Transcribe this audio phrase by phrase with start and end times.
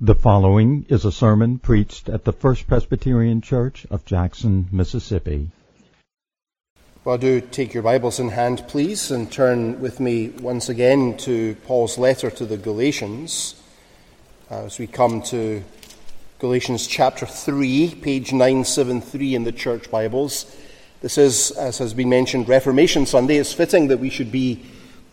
[0.00, 5.50] The following is a sermon preached at the First Presbyterian Church of Jackson, Mississippi.
[7.04, 11.54] Well, do take your Bibles in hand, please, and turn with me once again to
[11.64, 13.54] Paul's letter to the Galatians
[14.50, 15.62] uh, as we come to
[16.40, 20.56] Galatians chapter 3, page 973 in the Church Bibles.
[21.02, 23.36] This is, as has been mentioned, Reformation Sunday.
[23.36, 24.60] It's fitting that we should be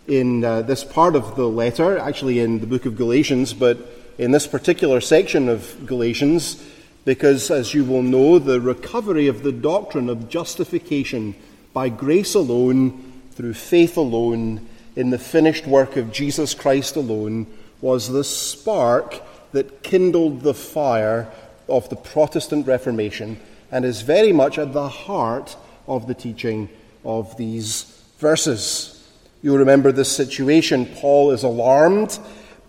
[0.07, 4.32] in uh, this part of the letter, actually in the book of Galatians, but in
[4.32, 6.64] this particular section of Galatians,
[7.06, 11.36] because, as you will know, the recovery of the doctrine of justification
[11.74, 17.47] by grace alone, through faith alone, in the finished work of Jesus Christ alone,
[17.79, 19.21] was the spark
[19.52, 21.28] that kindled the fire
[21.68, 23.39] of the Protestant Reformation
[23.71, 25.55] and is very much at the heart
[25.88, 26.69] of the teaching
[27.04, 27.83] of these
[28.19, 28.97] verses.
[29.41, 30.86] You'll remember this situation.
[30.86, 32.19] Paul is alarmed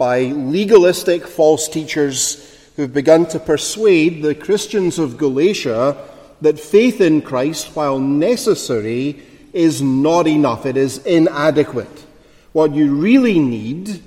[0.03, 5.97] by legalistic false teachers who've begun to persuade the Christians of Galatia
[6.41, 9.23] that faith in Christ, while necessary,
[9.53, 10.67] is not enough.
[10.67, 12.05] It is inadequate.
[12.51, 14.03] What you really need,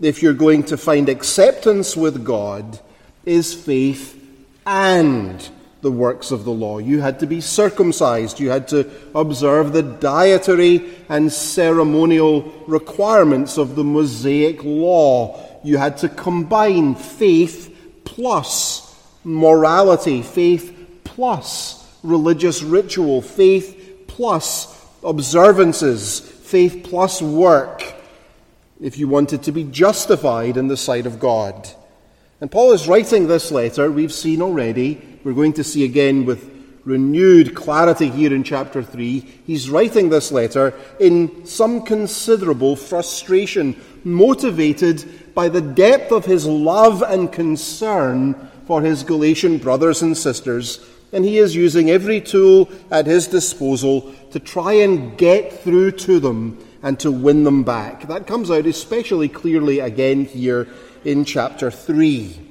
[0.00, 2.78] if you're going to find acceptance with God,
[3.24, 4.16] is faith
[4.64, 5.50] and
[5.82, 6.78] the works of the law.
[6.78, 8.40] You had to be circumcised.
[8.40, 15.60] You had to observe the dietary and ceremonial requirements of the Mosaic law.
[15.64, 17.68] You had to combine faith
[18.04, 18.88] plus
[19.24, 24.68] morality, faith plus religious ritual, faith plus
[25.02, 27.94] observances, faith plus work,
[28.80, 31.68] if you wanted to be justified in the sight of God.
[32.40, 36.50] And Paul is writing this letter, we've seen already, we're going to see again with
[36.84, 39.20] renewed clarity here in chapter 3.
[39.46, 47.02] He's writing this letter in some considerable frustration, motivated by the depth of his love
[47.02, 48.34] and concern
[48.66, 54.12] for his Galatian brothers and sisters and he is using every tool at his disposal
[54.30, 58.08] to try and get through to them and to win them back.
[58.08, 60.68] That comes out especially clearly again here
[61.04, 62.48] in chapter 3.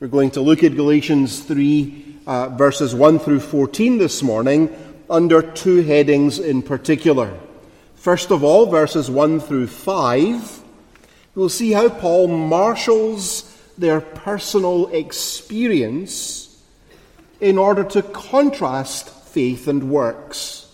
[0.00, 4.68] We're going to look at Galatians 3, uh, verses 1 through 14 this morning,
[5.08, 7.32] under two headings in particular.
[7.96, 10.62] First of all, verses 1 through 5,
[11.34, 16.62] we'll see how Paul marshals their personal experience
[17.40, 20.70] in order to contrast faith and works.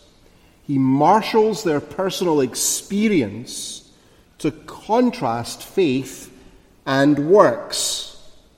[0.66, 3.92] He marshals their personal experience
[4.38, 6.32] to contrast faith
[6.84, 8.13] and works.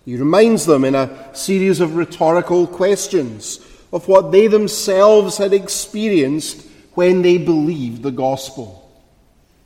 [0.06, 3.60] He reminds them in a series of rhetorical questions
[3.92, 8.90] of what they themselves had experienced when they believed the gospel.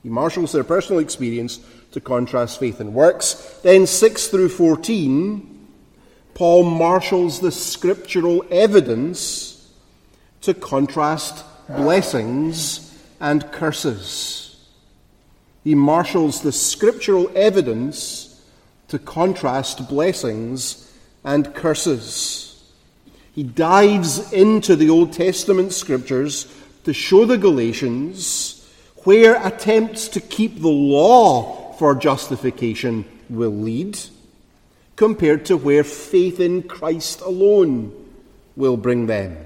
[0.02, 1.60] He marshals their personal experience
[1.92, 3.34] to contrast faith and works.
[3.62, 5.46] Then 6 through 14
[6.32, 9.68] Paul marshals the scriptural evidence
[10.40, 14.56] to contrast blessings and curses.
[15.62, 18.29] He marshals the scriptural evidence
[18.90, 20.92] to contrast blessings
[21.24, 22.62] and curses.
[23.34, 26.52] He dives into the Old Testament scriptures
[26.84, 28.56] to show the Galatians
[29.04, 33.98] where attempts to keep the law for justification will lead
[34.96, 37.94] compared to where faith in Christ alone
[38.56, 39.38] will bring them.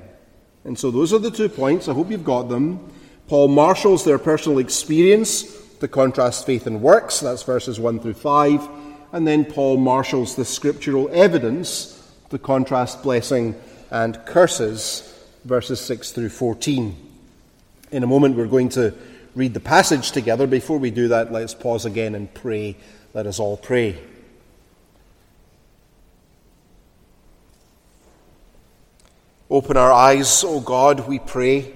[0.64, 1.88] And so those are the two points.
[1.88, 2.90] I hope you've got them.
[3.28, 5.44] Paul marshals their personal experience
[5.78, 7.20] to contrast faith and works.
[7.20, 8.68] That's verses 1 through 5.
[9.14, 13.54] And then Paul marshals the scriptural evidence to contrast blessing
[13.88, 15.08] and curses,
[15.44, 16.96] verses 6 through 14.
[17.92, 18.92] In a moment, we're going to
[19.36, 20.48] read the passage together.
[20.48, 22.74] Before we do that, let's pause again and pray.
[23.14, 24.02] Let us all pray.
[29.48, 31.72] Open our eyes, O God, we pray,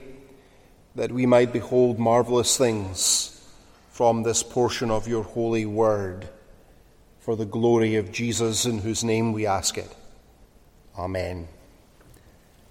[0.97, 3.49] that we might behold marvelous things
[3.93, 6.29] from this portion of your holy word,
[7.29, 9.95] for the glory of Jesus, in whose name we ask it.
[10.99, 11.47] Amen.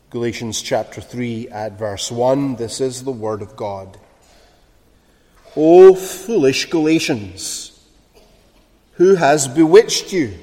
[0.09, 3.99] Galatians chapter 3 at verse 1 this is the word of God.
[5.55, 7.79] O foolish Galatians,
[8.93, 10.33] who has bewitched you?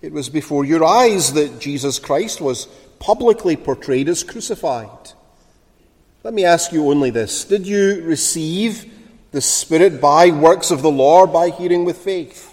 [0.00, 2.66] It was before your eyes that Jesus Christ was
[3.00, 5.10] publicly portrayed as crucified.
[6.22, 8.88] Let me ask you only this Did you receive
[9.32, 12.52] the Spirit by works of the law or by hearing with faith?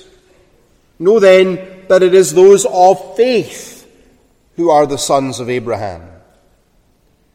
[1.01, 3.91] Know then that it is those of faith
[4.55, 6.07] who are the sons of Abraham.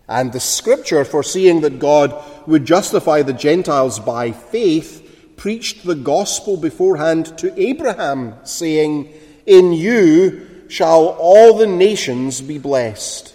[0.08, 2.14] And the scripture, foreseeing that God
[2.46, 9.12] would justify the Gentiles by faith, preached the gospel beforehand to Abraham, saying,
[9.46, 13.34] In you shall all the nations be blessed.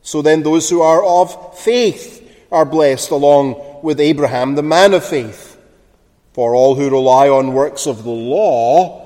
[0.00, 2.22] So then, those who are of faith
[2.52, 5.60] are blessed along with Abraham, the man of faith.
[6.34, 9.05] For all who rely on works of the law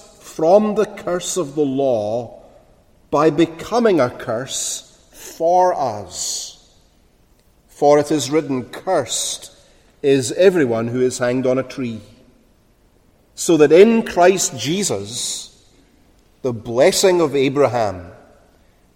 [0.41, 2.41] from the curse of the law
[3.11, 6.75] by becoming a curse for us.
[7.67, 9.55] For it is written, Cursed
[10.01, 12.01] is everyone who is hanged on a tree.
[13.35, 15.63] So that in Christ Jesus,
[16.41, 18.11] the blessing of Abraham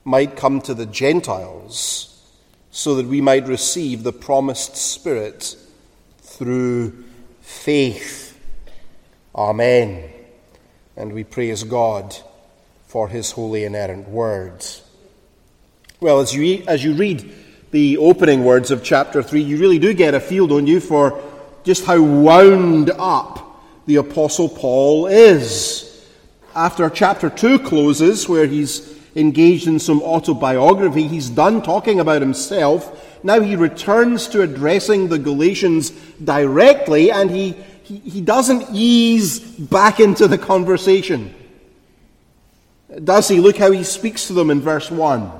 [0.03, 2.27] might come to the Gentiles,
[2.71, 5.55] so that we might receive the promised Spirit
[6.23, 7.03] through
[7.39, 8.35] faith.
[9.35, 10.14] Amen.
[10.97, 12.15] And we praise God
[12.87, 14.81] for his holy inerrant words.
[15.99, 17.29] Well, as you, as you read
[17.71, 21.21] the opening words of chapter 3, you really do get a feel, don't you, for
[21.63, 26.05] just how wound up the Apostle Paul is.
[26.55, 33.21] After chapter 2 closes, where he's engaged in some autobiography, he's done talking about himself.
[33.23, 35.89] Now he returns to addressing the Galatians
[36.23, 41.33] directly, and he, he, he doesn't ease back into the conversation.
[43.03, 43.39] Does he?
[43.39, 45.31] Look how he speaks to them in verse 1.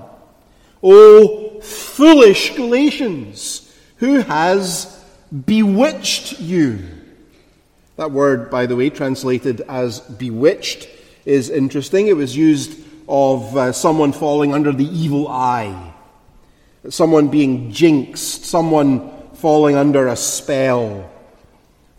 [0.83, 5.03] O foolish Galatians, who has
[5.45, 6.80] bewitched you?
[7.95, 10.88] That word, by the way, translated as bewitched,
[11.25, 12.07] is interesting.
[12.07, 15.94] It was used of uh, someone falling under the evil eye,
[16.89, 21.09] someone being jinxed, someone falling under a spell.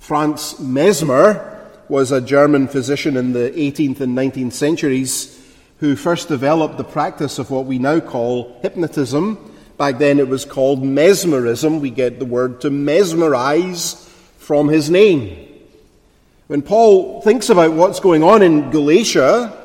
[0.07, 5.37] Franz Mesmer was a German physician in the 18th and 19th centuries
[5.81, 9.37] who first developed the practice of what we now call hypnotism.
[9.77, 11.81] Back then it was called mesmerism.
[11.81, 13.95] We get the word to mesmerize
[14.39, 15.45] from his name.
[16.47, 19.61] When Paul thinks about what's going on in Galatia,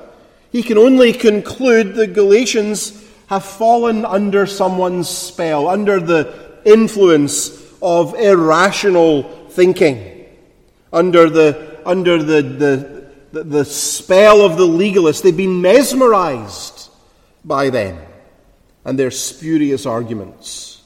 [0.52, 6.34] he can only conclude the Galatians have fallen under someone's spell, under the
[6.66, 10.11] influence of irrational thinking,
[10.92, 15.24] under the, under the, the, the, the spell of the legalists.
[15.24, 16.90] They've been mesmerized
[17.44, 18.00] by them
[18.86, 20.82] and their spurious arguments.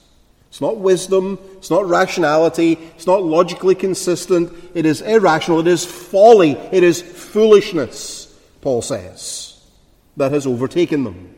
[0.49, 5.85] It's not wisdom, it's not rationality, it's not logically consistent, it is irrational, it is
[5.85, 9.61] folly, it is foolishness, Paul says,
[10.15, 11.35] that has overtaken them.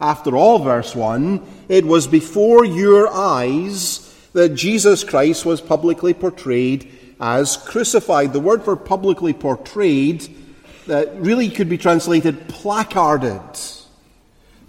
[0.00, 6.92] After all, verse 1, it was before your eyes that Jesus Christ was publicly portrayed
[7.20, 8.32] as crucified.
[8.32, 10.28] The word for publicly portrayed
[10.86, 13.42] that really could be translated placarded.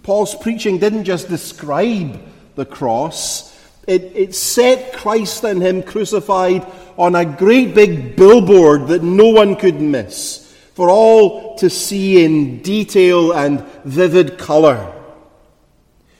[0.02, 2.20] Paul's preaching didn't just describe
[2.56, 6.66] the cross, it, it set Christ and Him crucified
[6.98, 12.60] on a great big billboard that no one could miss, for all to see in
[12.60, 14.94] detail and vivid colour.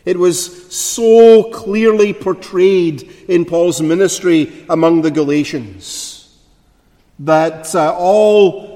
[0.06, 6.19] It was so clearly portrayed in Paul's ministry among the Galatians
[7.20, 8.70] that uh, all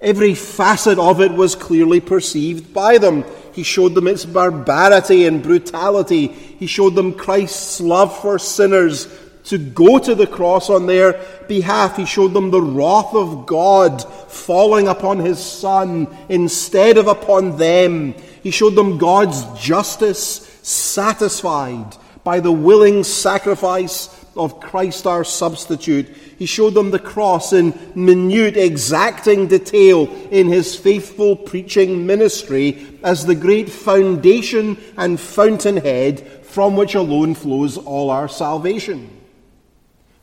[0.00, 3.24] Every facet of it was clearly perceived by them.
[3.52, 6.28] He showed them its barbarity and brutality.
[6.28, 11.98] He showed them Christ's love for sinners to go to the cross on their behalf.
[11.98, 18.14] He showed them the wrath of God falling upon his Son instead of upon them.
[18.42, 21.94] He showed them God's justice satisfied
[22.24, 24.06] by the willing sacrifice
[24.36, 26.08] of Christ our substitute.
[26.38, 33.26] He showed them the cross in minute, exacting detail in his faithful preaching ministry as
[33.26, 39.10] the great foundation and fountainhead from which alone flows all our salvation.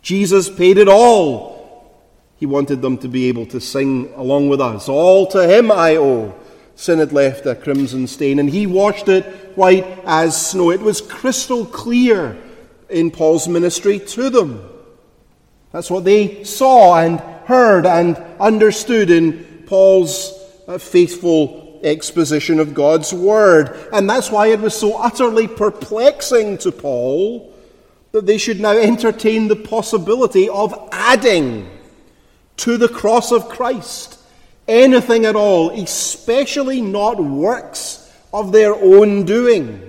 [0.01, 1.57] Jesus paid it all.
[2.37, 4.87] He wanted them to be able to sing along with us.
[4.87, 6.35] All to him I owe.
[6.75, 9.25] Sin had left a crimson stain, and he washed it
[9.57, 10.69] white as snow.
[10.69, 12.37] It was crystal clear
[12.89, 14.67] in Paul's ministry to them.
[15.71, 20.33] That's what they saw and heard and understood in Paul's
[20.67, 23.87] uh, faithful exposition of God's Word.
[23.93, 27.53] And that's why it was so utterly perplexing to Paul
[28.11, 31.69] that they should now entertain the possibility of adding
[32.57, 34.17] to the cross of Christ
[34.67, 39.86] anything at all, especially not works of their own doing.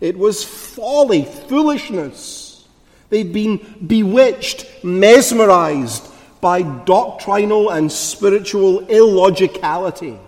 [0.00, 2.64] It was folly, foolishness.
[3.10, 6.06] They'd been bewitched, mesmerized
[6.40, 10.18] by doctrinal and spiritual illogicality.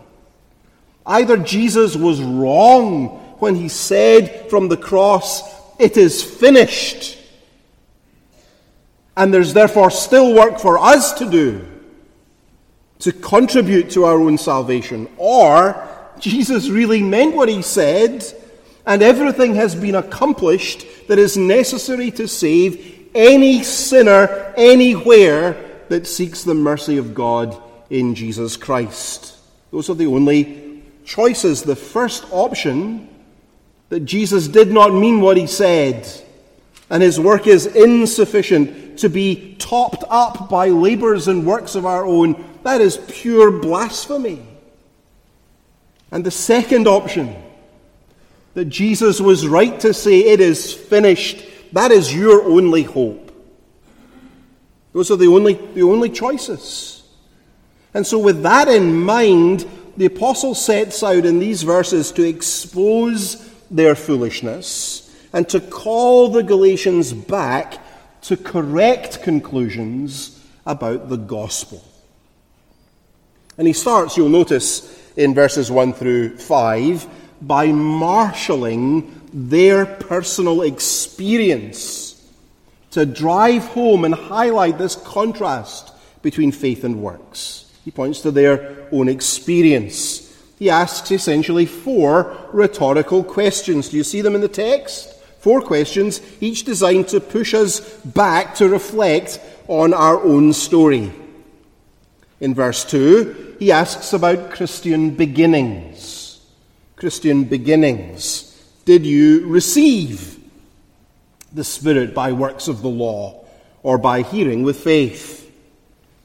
[1.07, 3.09] Either Jesus was wrong
[3.39, 5.43] when he said from the cross,
[5.79, 7.19] It is finished.
[9.17, 11.67] And there's therefore still work for us to do
[13.00, 15.09] to contribute to our own salvation.
[15.17, 18.25] Or Jesus really meant what he said,
[18.87, 25.57] and everything has been accomplished that is necessary to save any sinner anywhere
[25.89, 27.61] that seeks the mercy of God
[27.91, 29.37] in Jesus Christ.
[29.71, 31.63] Those are the only choices.
[31.63, 33.09] The first option
[33.89, 36.09] that Jesus did not mean what he said,
[36.89, 42.05] and his work is insufficient to be topped up by labors and works of our
[42.07, 44.47] own, that is pure blasphemy.
[46.13, 47.37] And the second option,
[48.54, 53.30] that Jesus was right to say it is finished, that is your only hope.
[54.92, 57.02] Those are the only, the only choices.
[57.95, 63.49] And so, with that in mind, the apostle sets out in these verses to expose
[63.71, 67.78] their foolishness and to call the Galatians back
[68.23, 71.85] to correct conclusions about the gospel.
[73.57, 77.07] And he starts, you'll notice in verses 1 through 5,
[77.41, 82.11] by marshalling their personal experience
[82.91, 85.93] to drive home and highlight this contrast
[86.23, 87.71] between faith and works.
[87.85, 90.27] He points to their own experience.
[90.59, 93.89] He asks essentially four rhetorical questions.
[93.89, 95.15] Do you see them in the text?
[95.39, 101.13] Four questions, each designed to push us back to reflect on our own story.
[102.41, 106.20] In verse 2, he asks about Christian beginnings.
[107.00, 108.62] Christian beginnings.
[108.85, 110.38] Did you receive
[111.50, 113.42] the Spirit by works of the law
[113.83, 115.50] or by hearing with faith?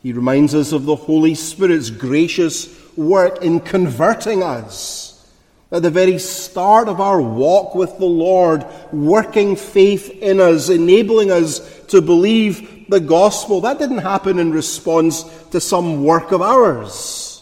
[0.03, 2.67] He reminds us of the Holy Spirit's gracious
[2.97, 5.25] work in converting us
[5.71, 11.31] at the very start of our walk with the Lord, working faith in us, enabling
[11.31, 13.61] us to believe the gospel.
[13.61, 17.34] That didn't happen in response to some work of ours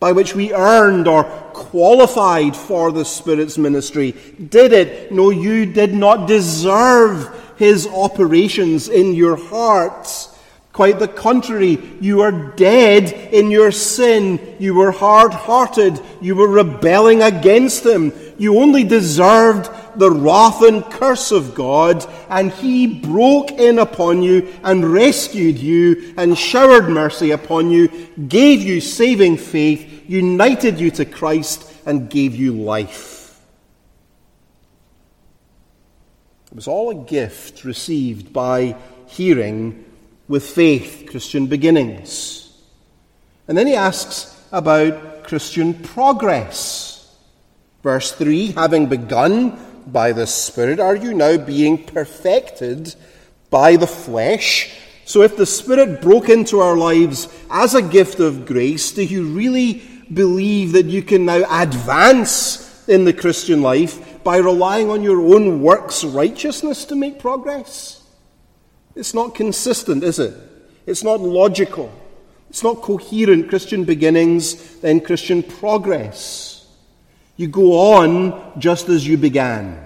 [0.00, 4.12] by which we earned or qualified for the Spirit's ministry.
[4.12, 5.12] Did it?
[5.12, 10.34] No, you did not deserve His operations in your hearts.
[10.72, 14.56] Quite the contrary, you are dead in your sin.
[14.60, 16.00] You were hard hearted.
[16.20, 18.12] You were rebelling against Him.
[18.38, 24.54] You only deserved the wrath and curse of God, and He broke in upon you
[24.62, 27.88] and rescued you and showered mercy upon you,
[28.28, 33.40] gave you saving faith, united you to Christ, and gave you life.
[36.50, 39.84] It was all a gift received by hearing
[40.28, 42.50] with faith, Christian beginnings.
[43.46, 47.14] And then he asks about Christian progress.
[47.82, 52.94] Verse 3 Having begun by the Spirit, are you now being perfected
[53.50, 54.70] by the flesh?
[55.04, 59.24] So, if the Spirit broke into our lives as a gift of grace, do you
[59.24, 65.20] really believe that you can now advance in the Christian life by relying on your
[65.20, 68.02] own works' righteousness to make progress?
[68.94, 70.34] It's not consistent, is it?
[70.86, 71.92] It's not logical.
[72.50, 76.66] It's not coherent Christian beginnings, then Christian progress.
[77.36, 79.78] You go on just as you began,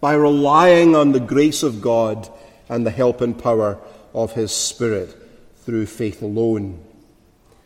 [0.00, 2.28] by relying on the grace of God
[2.68, 3.78] and the help and power
[4.14, 5.14] of His Spirit
[5.56, 6.82] through faith alone.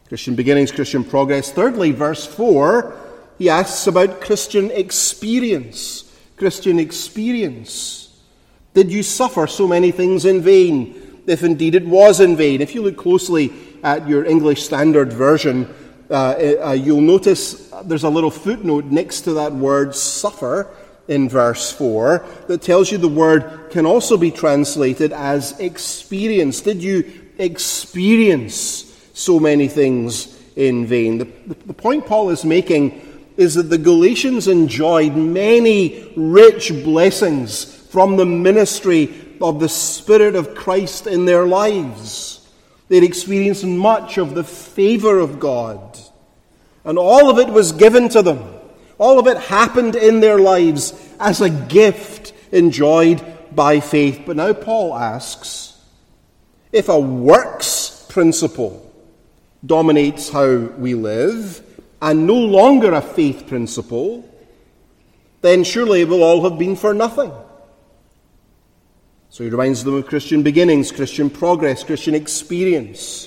[0.08, 1.52] Christian beginnings, Christian progress.
[1.52, 2.96] Thirdly, verse 4,
[3.38, 6.10] he asks about Christian experience.
[6.36, 8.08] Christian experience.
[8.72, 12.62] Did you suffer so many things in vain, if indeed it was in vain?
[12.62, 15.72] If you look closely at your English Standard Version,
[16.10, 20.70] uh, uh, you'll notice there's a little footnote next to that word suffer
[21.06, 26.60] in verse 4 that tells you the word can also be translated as experience.
[26.62, 28.87] Did you experience
[29.18, 31.18] so many things in vain?
[31.18, 31.24] The,
[31.66, 33.00] the, point Paul is making
[33.36, 40.54] is that the Galatians enjoyed many rich blessings from the ministry of the Spirit of
[40.54, 42.48] Christ in their lives.
[42.88, 45.98] They'd experienced much of the favor of God.
[46.84, 48.42] And all of it was given to them.
[48.98, 53.22] All of it happened in their lives as a gift enjoyed
[53.54, 54.22] by faith.
[54.26, 55.78] But now Paul asks
[56.72, 58.87] if a works principle
[59.64, 61.62] dominates how we live,
[62.00, 64.28] and no longer a faith principle,
[65.40, 67.32] then surely it will all have been for nothing.
[69.30, 73.26] So he reminds them of Christian beginnings, Christian progress, Christian experience.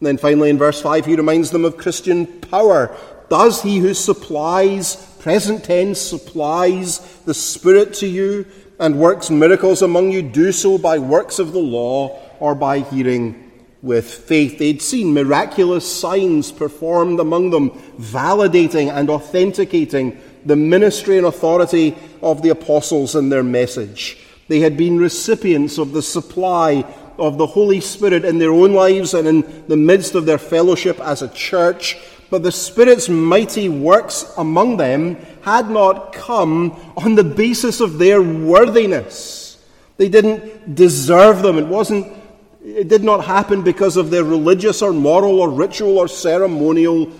[0.00, 2.96] And then finally in verse 5, he reminds them of Christian power.
[3.28, 8.46] Does he who supplies, present tense, supplies the Spirit to you
[8.78, 13.49] and works miracles among you do so by works of the law or by hearing
[13.82, 14.58] with faith.
[14.58, 22.42] They'd seen miraculous signs performed among them, validating and authenticating the ministry and authority of
[22.42, 24.18] the apostles and their message.
[24.48, 26.84] They had been recipients of the supply
[27.18, 30.98] of the Holy Spirit in their own lives and in the midst of their fellowship
[31.00, 31.96] as a church.
[32.30, 38.22] But the Spirit's mighty works among them had not come on the basis of their
[38.22, 39.62] worthiness.
[39.96, 41.58] They didn't deserve them.
[41.58, 42.19] It wasn't
[42.64, 47.12] it did not happen because of their religious or moral or ritual or ceremonial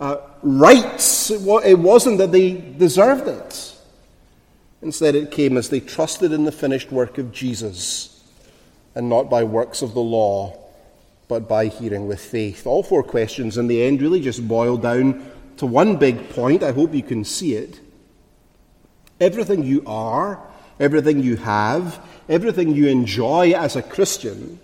[0.00, 1.30] uh, rights.
[1.30, 3.74] It wasn't that they deserved it.
[4.82, 8.24] Instead, it came as they trusted in the finished work of Jesus
[8.94, 10.56] and not by works of the law,
[11.28, 12.66] but by hearing with faith.
[12.66, 16.62] All four questions in the end really just boil down to one big point.
[16.62, 17.80] I hope you can see it.
[19.20, 20.45] Everything you are,
[20.78, 24.60] everything you have, everything you enjoy as a Christian,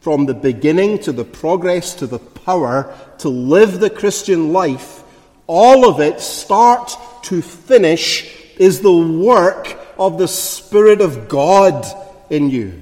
[0.00, 5.02] from the beginning to the progress to the power to live the Christian life,
[5.46, 11.86] all of it, start to finish, is the work of the Spirit of God
[12.30, 12.80] in you.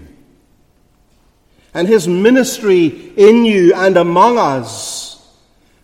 [1.75, 5.09] And His ministry in you and among us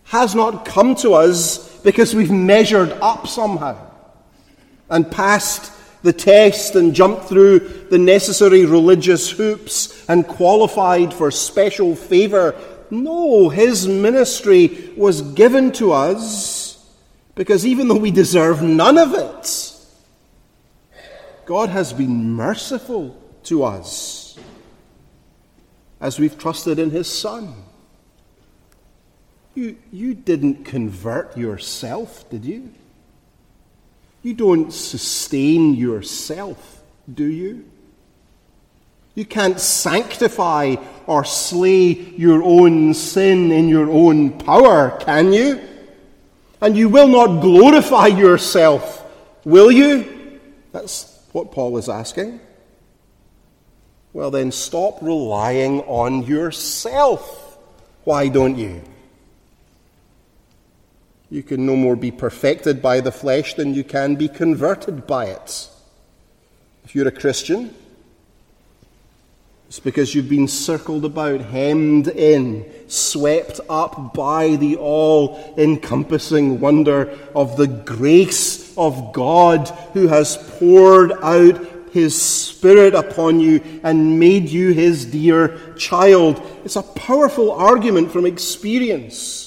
[0.05, 3.77] has not come to us because we've measured up somehow
[4.89, 5.73] and passed
[6.05, 7.59] the test and jumped through
[7.91, 12.55] the necessary religious hoops and qualified for special favor.
[12.91, 16.87] No, his ministry was given to us
[17.35, 19.73] because even though we deserve none of it,
[21.47, 24.39] God has been merciful to us
[26.03, 27.55] as we've trusted in his Son.
[29.55, 32.75] You, you didn't convert yourself, did you?
[34.25, 36.83] You don't sustain yourself,
[37.13, 37.67] do you?
[39.15, 45.61] You can't sanctify or slay your own sin in your own power, can you?
[46.63, 49.05] And you will not glorify yourself,
[49.45, 50.41] will you?
[50.73, 52.41] That's what Paul is asking.
[54.15, 57.59] Well, then stop relying on yourself.
[58.05, 58.83] Why don't you?
[61.35, 65.25] You can no more be perfected by the flesh than you can be converted by
[65.25, 65.69] it.
[66.85, 67.75] If you're a Christian,
[69.67, 77.19] it's because you've been circled about, hemmed in, swept up by the all encompassing wonder
[77.35, 81.59] of the grace of God who has poured out
[81.93, 86.41] his Spirit upon you and made you his dear child.
[86.65, 89.44] It's a powerful argument from experience.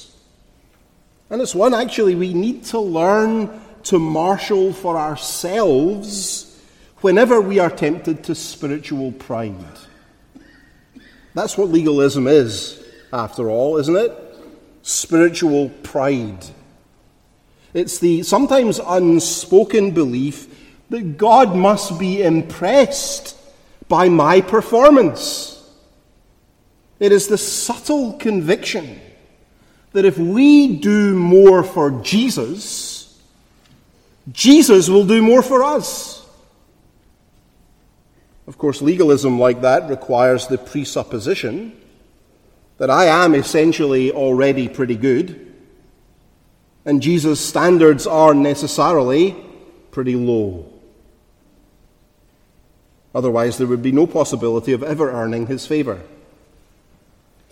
[1.30, 6.62] And it's one actually we need to learn to marshal for ourselves
[7.02, 9.56] whenever we are tempted to spiritual pride.
[11.34, 14.12] That's what legalism is, after all, isn't it?
[14.82, 16.46] Spiritual pride.
[17.74, 20.48] It's the sometimes unspoken belief
[20.90, 23.38] that God must be impressed
[23.88, 25.54] by my performance.
[27.00, 29.00] It is the subtle conviction
[29.93, 33.19] that if we do more for Jesus,
[34.32, 36.26] Jesus will do more for us.
[38.47, 41.76] Of course, legalism like that requires the presupposition
[42.78, 45.54] that I am essentially already pretty good,
[46.86, 49.36] and Jesus' standards are necessarily
[49.91, 50.71] pretty low.
[53.13, 56.02] Otherwise, there would be no possibility of ever earning his favor.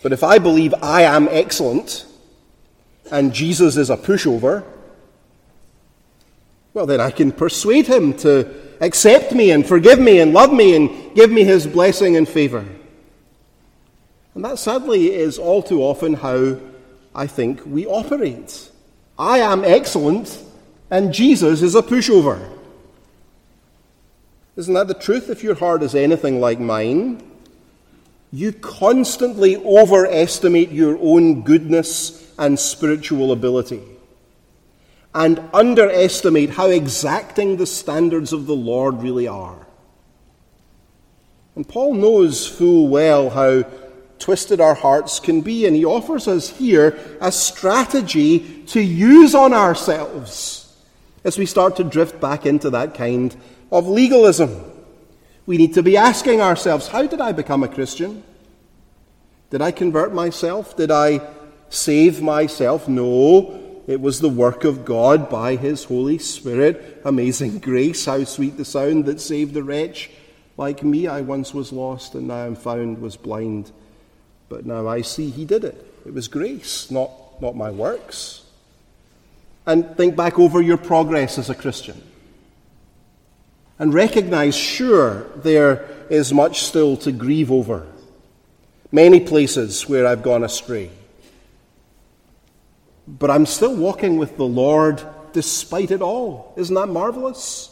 [0.04, 2.06] But if I believe I am excellent,
[3.12, 4.64] and Jesus is a pushover,
[6.74, 10.76] well, then I can persuade him to accept me and forgive me and love me
[10.76, 12.66] and give me his blessing and favor.
[14.34, 16.58] And that sadly is all too often how
[17.14, 18.70] I think we operate
[19.18, 20.44] I am excellent
[20.92, 22.52] and Jesus is a pushover.
[24.58, 25.30] Isn't that the truth?
[25.30, 27.24] If your heart is anything like mine,
[28.32, 33.84] you constantly overestimate your own goodness and spiritual ability
[35.16, 39.66] and underestimate how exacting the standards of the Lord really are.
[41.56, 43.64] And Paul knows full well how
[44.20, 49.54] twisted our hearts can be, and he offers us here a strategy to use on
[49.54, 50.62] ourselves
[51.24, 53.36] as we start to drift back into that kind
[53.72, 54.72] of legalism.
[55.46, 58.24] We need to be asking ourselves how did I become a Christian?
[59.50, 60.76] Did I convert myself?
[60.76, 61.22] Did I
[61.76, 62.88] save myself?
[62.88, 63.62] No.
[63.88, 67.02] It was the work of God by His Holy Spirit.
[67.06, 70.10] Amazing grace, how sweet the sound that saved a wretch
[70.58, 71.08] like me.
[71.08, 73.72] I once was lost and now I'm found, was blind
[74.50, 75.86] but now I see he did it.
[76.06, 77.12] It was grace, not,
[77.42, 78.44] not my works.
[79.66, 82.02] And think back over your progress as a Christian.
[83.80, 87.88] And recognize, sure, there is much still to grieve over.
[88.92, 90.92] Many places where I've gone astray.
[93.08, 95.02] But I'm still walking with the Lord
[95.34, 96.54] despite it all.
[96.58, 97.72] Isn't that marvelous?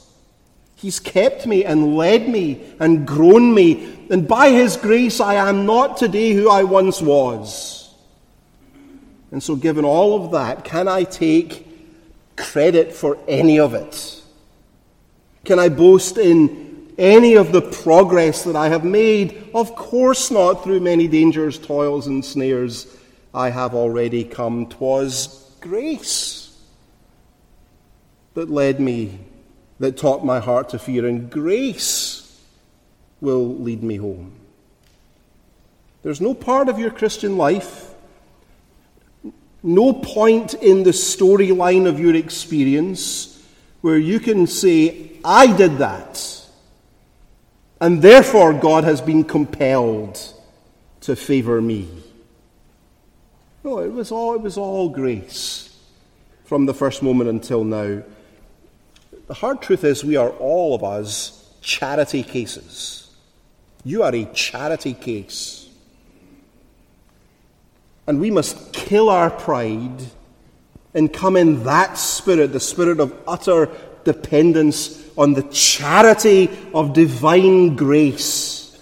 [0.76, 4.06] He's kept me and led me and grown me.
[4.12, 7.94] And by His grace, I am not today who I once was.
[9.32, 11.68] And so, given all of that, can I take
[12.36, 14.22] credit for any of it?
[15.46, 19.50] Can I boast in any of the progress that I have made?
[19.56, 22.88] Of course not, through many dangers, toils, and snares
[23.34, 24.68] I have already come.
[24.68, 26.56] 'Twas grace
[28.34, 29.20] that led me
[29.80, 32.40] that taught my heart to fear, and grace
[33.22, 34.34] will lead me home.
[36.04, 37.94] There's no part of your Christian life,
[39.64, 43.42] no point in the storyline of your experience
[43.82, 46.22] where you can say, I did that,
[47.80, 50.20] and therefore God has been compelled
[51.02, 52.03] to favor me.
[53.64, 55.76] No, it was all, it was all grace
[56.44, 58.04] from the first moment until now.
[59.28, 63.10] The hard truth is, we are all of us charity cases.
[63.86, 65.70] You are a charity case.
[68.06, 70.04] And we must kill our pride
[70.94, 73.70] and come in that spirit, the spirit of utter
[74.04, 78.78] dependence on the charity of divine grace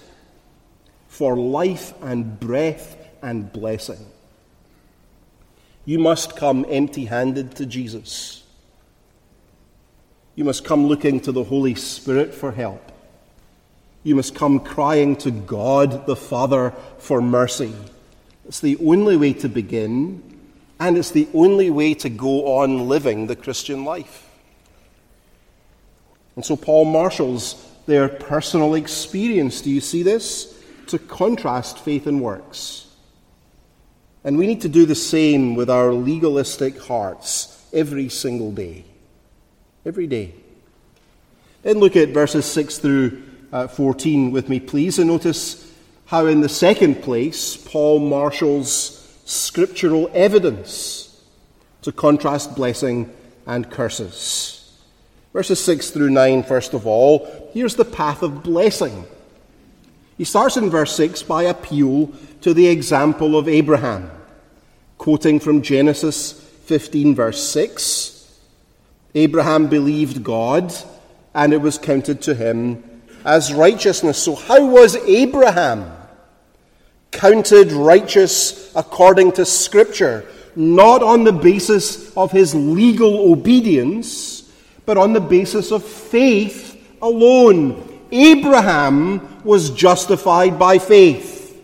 [1.07, 4.10] for life and breath and blessing.
[5.91, 8.43] You must come empty handed to Jesus.
[10.35, 12.93] You must come looking to the Holy Spirit for help.
[14.03, 17.73] You must come crying to God the Father for mercy.
[18.47, 20.23] It's the only way to begin,
[20.79, 24.29] and it's the only way to go on living the Christian life.
[26.37, 29.59] And so Paul marshals their personal experience.
[29.59, 30.57] Do you see this?
[30.87, 32.87] To contrast faith and works.
[34.23, 38.85] And we need to do the same with our legalistic hearts every single day
[39.85, 40.33] every day.
[41.63, 45.71] Then look at verses 6 through uh, 14 with me, please, and notice
[46.05, 51.21] how, in the second place, Paul marshals scriptural evidence
[51.83, 53.11] to contrast blessing
[53.45, 54.57] and curses.
[55.33, 59.05] Verses 6 through 9, first of all, here's the path of blessing.
[60.21, 64.11] He starts in verse 6 by appeal to the example of Abraham,
[64.99, 66.33] quoting from Genesis
[66.65, 68.39] 15, verse 6.
[69.15, 70.71] Abraham believed God,
[71.33, 74.19] and it was counted to him as righteousness.
[74.19, 75.91] So, how was Abraham
[77.09, 80.27] counted righteous according to Scripture?
[80.55, 84.51] Not on the basis of his legal obedience,
[84.85, 87.87] but on the basis of faith alone.
[88.11, 91.59] Abraham was justified by faith.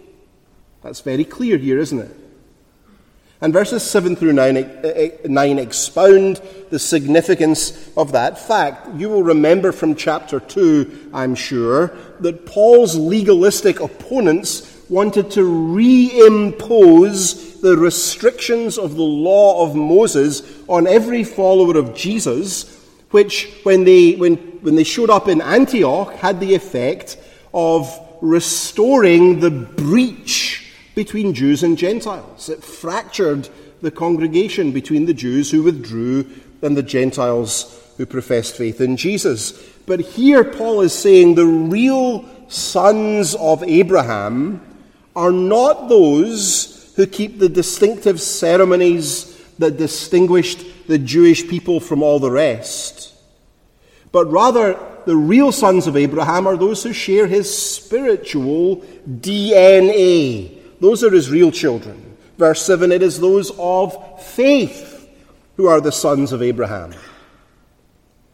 [0.82, 2.18] That's very clear here, isn't it?
[3.40, 8.88] And verses 7 through 9, eh, eh, 9, expound the significance of that fact.
[8.96, 16.32] You will remember from chapter 2, I'm sure, that Paul's legalistic opponents wanted to reimpose
[17.62, 22.76] the restrictions of the law of Moses on every follower of Jesus,
[23.12, 27.18] which, when they, when, when they showed up in Antioch, had the effect
[27.54, 32.50] of restoring the breach between Jews and Gentiles.
[32.50, 33.48] It fractured
[33.82, 36.30] the congregation between the Jews who withdrew
[36.62, 39.54] and the Gentiles who professed faith in Jesus.
[39.86, 44.60] But here Paul is saying the real sons of Abraham
[45.16, 52.20] are not those who keep the distinctive ceremonies that distinguished the Jewish people from all
[52.20, 53.14] the rest,
[54.18, 58.78] but rather the real sons of Abraham are those who share his spiritual
[59.08, 60.60] DNA.
[60.80, 62.18] Those are his real children.
[62.40, 65.08] Verse 7 it is those of faith
[65.56, 66.96] who are the sons of Abraham.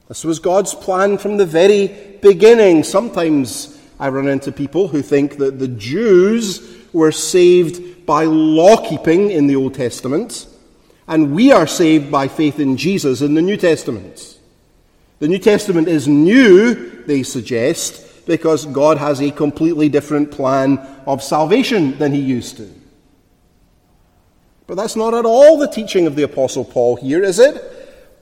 [0.08, 1.88] This was God's plan from the very
[2.22, 2.86] beginning.
[2.86, 9.32] Sometimes I run into people who think that the Jews were saved by law keeping
[9.32, 10.48] in the Old Testament,
[11.10, 14.33] and we are saved by faith in Jesus in the New Testament.
[15.24, 21.24] The New Testament is new, they suggest, because God has a completely different plan of
[21.24, 22.70] salvation than he used to.
[24.68, 27.56] But that's not at all the teaching of the Apostle Paul here, is it?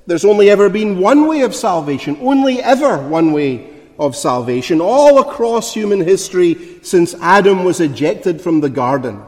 [0.05, 5.17] There's only ever been one way of salvation, only ever one way of salvation, all
[5.21, 9.23] across human history since Adam was ejected from the garden.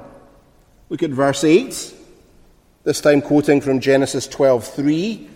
[0.90, 1.92] Look at verse 8,
[2.84, 5.30] this time quoting from Genesis 12:3.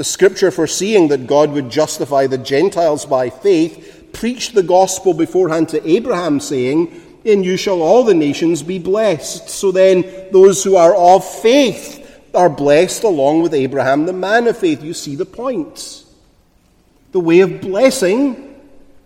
[0.00, 5.68] The scripture foreseeing that God would justify the Gentiles by faith preached the gospel beforehand
[5.68, 9.50] to Abraham, saying, In you shall all the nations be blessed.
[9.50, 14.56] So then, those who are of faith are blessed along with Abraham, the man of
[14.56, 14.82] faith.
[14.82, 16.06] You see the point.
[17.12, 18.58] The way of blessing,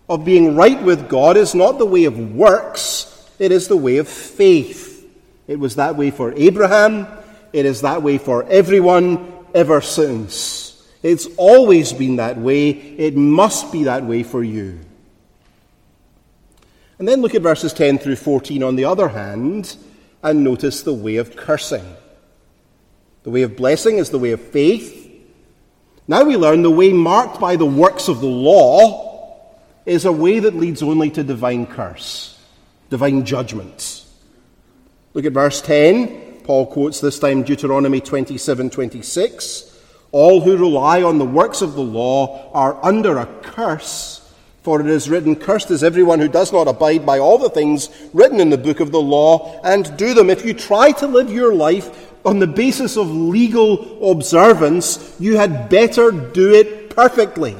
[0.07, 3.97] of being right with God, is not the way of works, it is the way
[3.97, 5.05] of faith.
[5.45, 7.05] It was that way for Abraham,
[7.51, 10.64] it is that way for everyone ever since.
[11.05, 12.71] It's always been that way.
[12.71, 14.79] It must be that way for you.
[16.97, 19.75] And then look at verses 10 through 14 on the other hand,
[20.23, 21.85] and notice the way of cursing.
[23.21, 25.07] The way of blessing is the way of faith.
[26.07, 29.45] Now we learn the way marked by the works of the law
[29.85, 32.43] is a way that leads only to divine curse,
[32.89, 34.05] divine judgment.
[35.13, 36.41] Look at verse 10.
[36.45, 39.74] Paul quotes this time Deuteronomy 27 26.
[40.15, 44.25] All who rely on the works of the law are under a curse,
[44.63, 47.89] for it is written, Cursed is everyone who does not abide by all the things
[48.13, 50.29] written in the book of the law and do them.
[50.29, 55.67] If you try to live your life on the basis of legal observance, you had
[55.67, 57.57] better do it perfectly,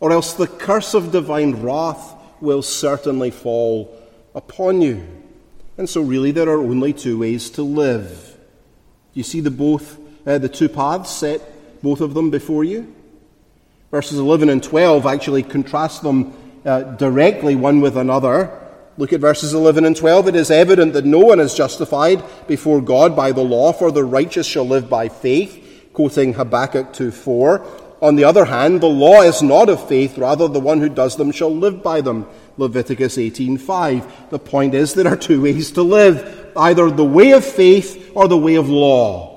[0.00, 3.96] or else the curse of divine wrath will certainly fall
[4.34, 5.06] upon you.
[5.78, 8.36] And so, really, there are only two ways to live.
[9.14, 9.99] You see the both
[10.30, 11.40] uh, the two paths set,
[11.82, 12.94] both of them before you.
[13.90, 16.32] Verses 11 and 12 actually contrast them
[16.64, 18.56] uh, directly one with another.
[18.96, 20.28] Look at verses 11 and 12.
[20.28, 24.04] It is evident that no one is justified before God by the law, for the
[24.04, 27.66] righteous shall live by faith, quoting Habakkuk 2 4.
[28.02, 31.16] On the other hand, the law is not of faith, rather the one who does
[31.16, 32.26] them shall live by them.
[32.56, 34.04] Leviticus 18:5.
[34.30, 38.28] The point is there are two ways to live, either the way of faith or
[38.28, 39.29] the way of law.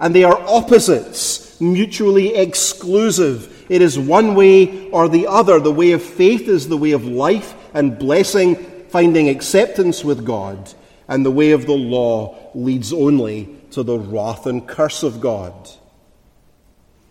[0.00, 3.66] And they are opposites, mutually exclusive.
[3.68, 5.60] It is one way or the other.
[5.60, 8.56] The way of faith is the way of life and blessing,
[8.88, 10.72] finding acceptance with God.
[11.08, 15.52] And the way of the law leads only to the wrath and curse of God.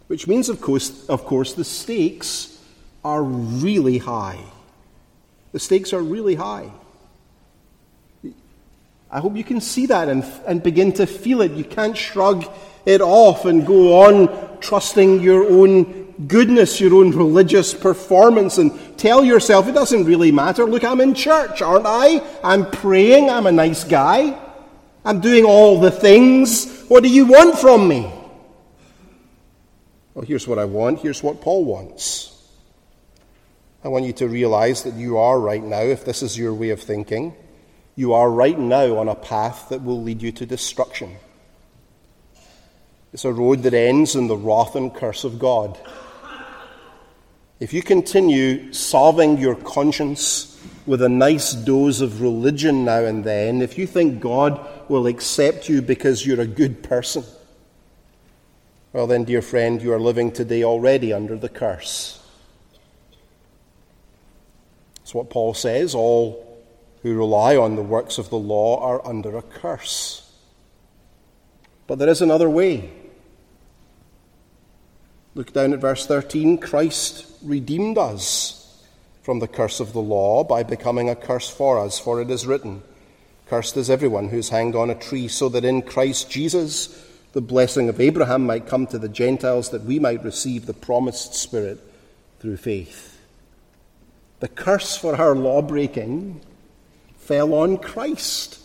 [0.07, 2.59] Which means, of course, of course, the stakes
[3.03, 4.39] are really high.
[5.51, 6.71] The stakes are really high.
[9.11, 11.51] I hope you can see that and, and begin to feel it.
[11.51, 12.45] You can't shrug
[12.85, 19.23] it off and go on trusting your own goodness, your own religious performance, and tell
[19.23, 20.65] yourself it doesn't really matter.
[20.65, 22.21] Look, I'm in church, aren't I?
[22.43, 24.39] I'm praying, I'm a nice guy.
[25.05, 26.83] I'm doing all the things.
[26.83, 28.11] What do you want from me?
[30.13, 30.99] Well, here's what I want.
[30.99, 32.29] Here's what Paul wants.
[33.83, 36.69] I want you to realize that you are right now, if this is your way
[36.69, 37.35] of thinking,
[37.95, 41.17] you are right now on a path that will lead you to destruction.
[43.13, 45.77] It's a road that ends in the wrath and curse of God.
[47.59, 53.61] If you continue solving your conscience with a nice dose of religion now and then,
[53.61, 57.23] if you think God will accept you because you're a good person,
[58.91, 62.19] well, then, dear friend, you are living today already under the curse.
[64.97, 65.95] That's what Paul says.
[65.95, 66.61] All
[67.01, 70.31] who rely on the works of the law are under a curse.
[71.87, 72.91] But there is another way.
[75.35, 76.59] Look down at verse 13.
[76.59, 78.83] Christ redeemed us
[79.23, 82.45] from the curse of the law by becoming a curse for us, for it is
[82.45, 82.83] written,
[83.47, 87.41] Cursed is everyone who is hanged on a tree, so that in Christ Jesus the
[87.41, 91.79] blessing of Abraham might come to the Gentiles, that we might receive the promised Spirit
[92.39, 93.19] through faith.
[94.39, 96.41] The curse for our law breaking
[97.17, 98.59] fell on Christ.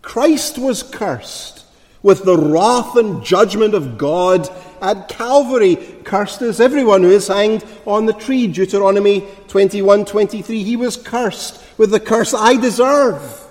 [0.00, 1.64] Christ was cursed
[2.02, 4.48] with the wrath and judgment of God
[4.80, 5.76] at Calvary.
[6.04, 8.46] Cursed is everyone who is hanged on the tree.
[8.46, 10.62] Deuteronomy 21 23.
[10.62, 13.44] He was cursed with the curse I deserve.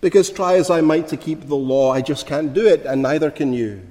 [0.00, 3.02] Because try as I might to keep the law, I just can't do it, and
[3.02, 3.82] neither can you.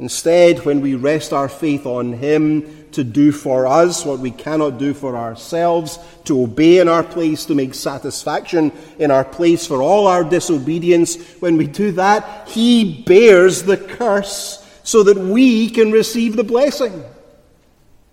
[0.00, 4.78] Instead, when we rest our faith on Him to do for us what we cannot
[4.78, 9.82] do for ourselves, to obey in our place, to make satisfaction in our place for
[9.82, 14.57] all our disobedience, when we do that, He bears the curse
[14.88, 17.04] so that we can receive the blessing.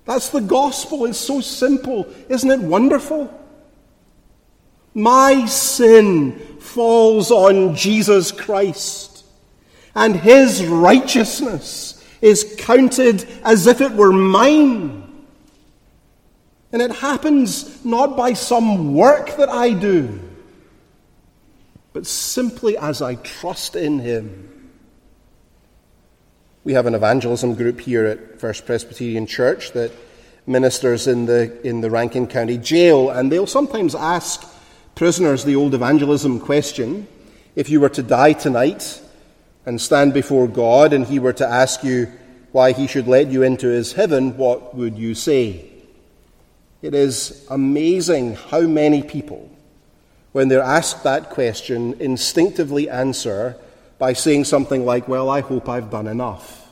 [0.04, 1.06] That's the gospel.
[1.06, 2.06] It's so simple.
[2.28, 3.34] Isn't it wonderful?
[4.94, 9.24] My sin falls on Jesus Christ
[9.96, 15.26] and his righteousness is counted as if it were mine.
[16.74, 20.20] And it happens not by some work that I do,
[21.94, 24.55] but simply as I trust in him.
[26.65, 29.91] We have an evangelism group here at First Presbyterian Church that
[30.47, 34.43] ministers in the, in the Rankin County Jail, and they'll sometimes ask
[34.95, 37.08] prisoners the old evangelism question
[37.56, 38.99] if you were to die tonight,
[39.67, 42.12] and stand before God and he were to ask you
[42.51, 45.69] why he should let you into his heaven, what would you say?
[46.82, 49.51] It is amazing how many people,
[50.32, 53.56] when they're asked that question, instinctively answer
[53.97, 56.67] by saying something like, Well, I hope I've done enough.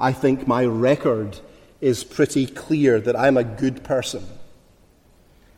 [0.00, 1.38] I think my record
[1.80, 4.24] is pretty clear that I'm a good person.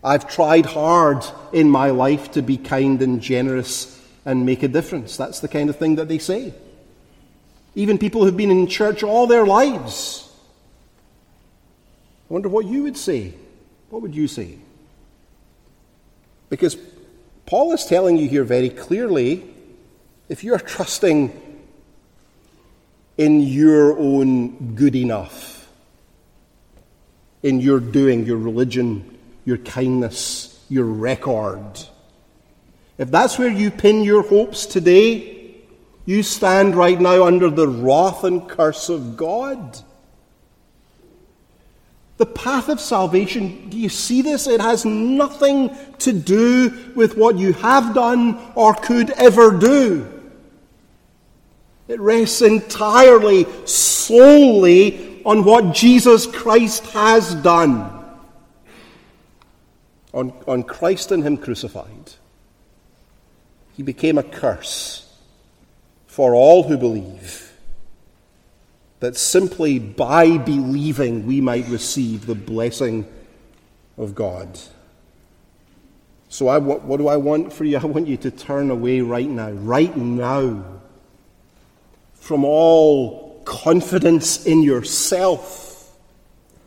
[0.03, 5.17] I've tried hard in my life to be kind and generous and make a difference.
[5.17, 6.55] That's the kind of thing that they say.
[7.75, 10.27] Even people who've been in church all their lives.
[12.29, 13.35] I wonder what you would say.
[13.91, 14.57] What would you say?
[16.49, 16.77] Because
[17.47, 19.45] Paul is telling you here very clearly
[20.31, 21.33] if you're trusting
[23.19, 25.69] in your own good enough,
[27.43, 31.81] in your doing, your religion, your kindness, your record,
[32.97, 35.57] if that's where you pin your hopes today,
[36.07, 39.81] you stand right now under the wrath and curse of God.
[42.19, 44.47] The path of salvation, do you see this?
[44.47, 50.20] It has nothing to do with what you have done or could ever do.
[51.91, 57.99] It rests entirely, solely on what Jesus Christ has done.
[60.15, 62.15] On, on Christ and Him crucified
[63.81, 65.11] he became a curse
[66.07, 67.51] for all who believe,
[68.99, 73.07] that simply by believing we might receive the blessing
[73.97, 74.59] of God.
[76.29, 77.79] So, I, what, what do I want for you?
[77.83, 80.80] I want you to turn away right now, right now,
[82.21, 85.93] from all confidence in yourself,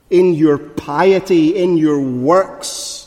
[0.10, 3.04] in your piety, in your works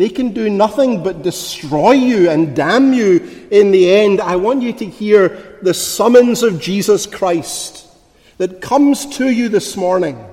[0.00, 4.18] they can do nothing but destroy you and damn you in the end.
[4.22, 7.86] I want you to hear the summons of Jesus Christ
[8.38, 10.24] that comes to you this morning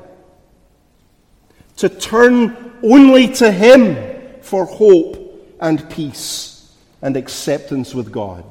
[1.76, 8.46] to turn only to Him for hope and peace and acceptance with God.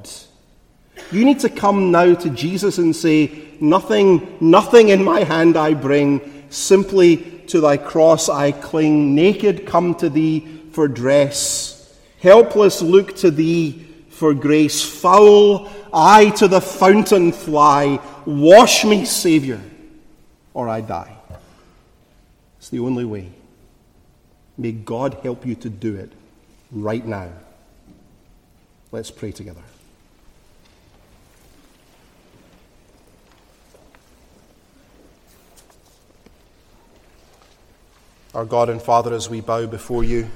[1.12, 5.74] You need to come now to Jesus and say, Nothing, nothing in my hand I
[5.74, 7.16] bring, simply
[7.48, 9.14] to thy cross I cling.
[9.14, 10.40] Naked come to thee
[10.72, 11.96] for dress.
[12.20, 14.82] Helpless look to thee for grace.
[14.82, 18.00] Foul I to the fountain fly.
[18.24, 19.60] Wash me, Saviour,
[20.54, 21.16] or I die.
[22.58, 23.30] It's the only way.
[24.58, 26.12] May God help you to do it
[26.72, 27.30] right now.
[28.90, 29.62] Let's pray together.
[38.36, 40.28] Our God and Father, as we bow before you,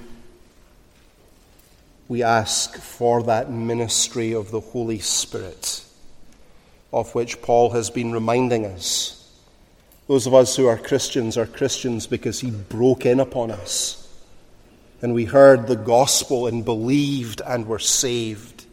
[2.08, 5.84] we ask for that ministry of the Holy Spirit,
[6.94, 9.30] of which Paul has been reminding us.
[10.08, 14.08] Those of us who are Christians are Christians because he broke in upon us.
[15.02, 18.64] And we heard the gospel and believed and were saved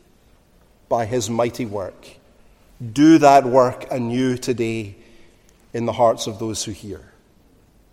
[0.87, 2.11] by his mighty work.
[2.93, 4.95] Do that work anew today
[5.73, 7.11] in the hearts of those who hear,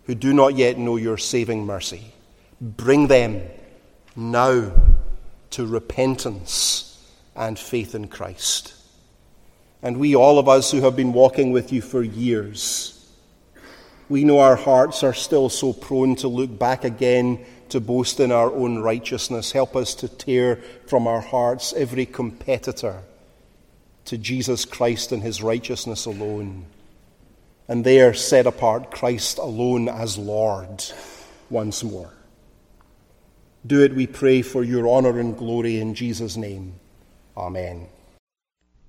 [0.06, 2.12] who do not yet know your saving mercy.
[2.60, 3.42] Bring them
[4.16, 4.72] now
[5.50, 6.90] to repentance
[7.34, 8.74] and faith in Christ.
[9.82, 13.10] And we, all of us who have been walking with you for years,
[14.08, 18.30] we know our hearts are still so prone to look back again to boast in
[18.30, 19.52] our own righteousness.
[19.52, 23.02] Help us to tear from our hearts every competitor
[24.04, 26.66] to Jesus Christ and his righteousness alone,
[27.68, 30.84] and there set apart Christ alone as Lord
[31.50, 32.12] once more.
[33.66, 36.74] Do it, we pray, for your honour and glory in Jesus' name.
[37.36, 37.88] Amen.